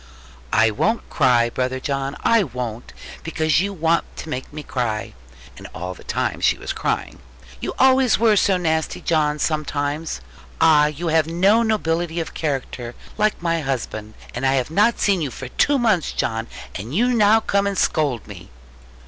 'I 0.51 0.71
won't 0.71 1.07
cry, 1.11 1.51
brother 1.51 1.79
John, 1.79 2.17
I 2.23 2.41
won't; 2.43 2.91
because 3.21 3.59
you 3.61 3.71
want 3.71 4.03
to 4.17 4.29
make 4.29 4.51
me 4.51 4.63
cry' 4.63 5.13
and 5.59 5.67
all 5.75 5.93
the 5.93 6.03
time 6.03 6.41
she 6.41 6.57
was 6.57 6.73
crying 6.73 7.19
'you 7.59 7.75
always 7.77 8.17
were 8.17 8.35
so 8.35 8.57
nasty, 8.57 8.99
John, 8.99 9.37
sometimes. 9.37 10.19
Ah, 10.59 10.87
you 10.87 11.09
have 11.09 11.27
no 11.27 11.61
nobility 11.61 12.19
of 12.19 12.33
character, 12.33 12.95
like 13.19 13.43
my 13.43 13.59
husband. 13.61 14.15
And 14.33 14.43
I 14.43 14.55
have 14.55 14.71
not 14.71 14.97
seen 14.99 15.21
you 15.21 15.29
for 15.29 15.49
two 15.49 15.77
months, 15.77 16.11
John; 16.13 16.47
and 16.73 16.89
now 16.89 17.35
you 17.35 17.41
come 17.41 17.65
to 17.65 17.75
scold 17.75 18.25
me!' 18.25 18.49